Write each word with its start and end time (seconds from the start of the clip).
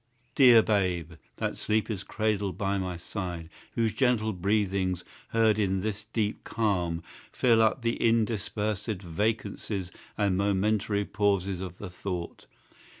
Dear 0.33 0.63
Babe, 0.63 1.11
that 1.37 1.57
sleepest 1.57 2.07
cradled 2.07 2.57
by 2.57 2.79
my 2.79 2.97
side, 2.97 3.49
Whose 3.75 3.93
gentle 3.93 4.33
breathings, 4.33 5.05
heard 5.27 5.59
in 5.59 5.81
this 5.81 6.05
deep 6.11 6.43
calm, 6.43 7.03
Fill 7.31 7.61
up 7.61 7.83
the 7.83 7.97
interspersed 7.97 9.03
vacancies 9.03 9.91
And 10.17 10.35
momentary 10.35 11.05
pauses 11.05 11.61
of 11.61 11.77
the 11.77 11.91
thought! 11.91 12.47